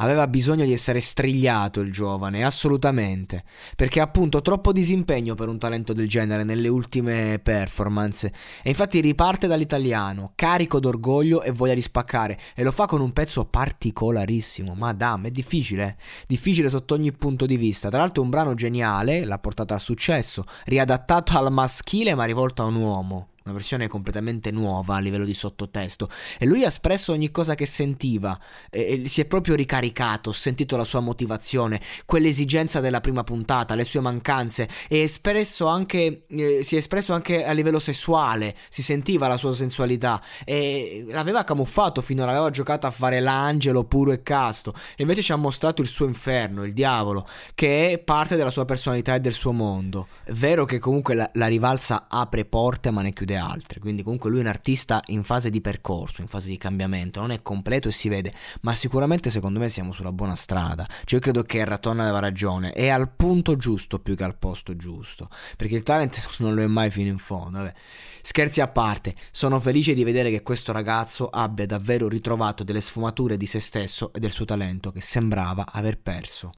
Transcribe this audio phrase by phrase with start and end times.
[0.00, 5.92] Aveva bisogno di essere strigliato il giovane, assolutamente, perché appunto troppo disimpegno per un talento
[5.92, 8.32] del genere nelle ultime performance.
[8.62, 13.12] E infatti riparte dall'italiano, carico d'orgoglio e voglia di spaccare, e lo fa con un
[13.12, 14.74] pezzo particolarissimo.
[14.74, 16.02] Madame, è difficile, eh?
[16.26, 17.88] difficile sotto ogni punto di vista.
[17.88, 22.62] Tra l'altro è un brano geniale, l'ha portata a successo, riadattato al maschile ma rivolto
[22.62, 27.12] a un uomo una versione completamente nuova a livello di sottotesto e lui ha espresso
[27.12, 28.38] ogni cosa che sentiva
[28.70, 33.74] e, e si è proprio ricaricato, ho sentito la sua motivazione, quell'esigenza della prima puntata,
[33.74, 38.82] le sue mancanze e espresso anche, eh, si è espresso anche a livello sessuale, si
[38.82, 44.22] sentiva la sua sensualità e l'aveva camuffato fino l'aveva giocato a fare l'angelo puro e
[44.22, 48.50] casto e invece ci ha mostrato il suo inferno, il diavolo, che è parte della
[48.50, 50.08] sua personalità e del suo mondo.
[50.24, 53.80] È vero che comunque la, la rivalsa apre porte ma ne chiude altre.
[53.80, 57.30] Quindi comunque lui è un artista in fase di percorso, in fase di cambiamento, non
[57.30, 60.86] è completo e si vede, ma sicuramente secondo me siamo sulla buona strada.
[61.04, 64.76] Cioè io credo che Raton aveva ragione, è al punto giusto più che al posto
[64.76, 67.58] giusto, perché il talent non lo è mai fino in fondo.
[67.58, 67.74] Vabbè.
[68.22, 73.36] Scherzi a parte, sono felice di vedere che questo ragazzo abbia davvero ritrovato delle sfumature
[73.36, 76.46] di se stesso e del suo talento che sembrava aver perso.